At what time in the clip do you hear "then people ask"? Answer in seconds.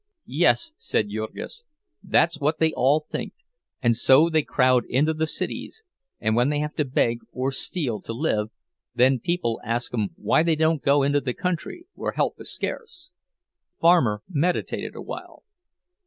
8.95-9.93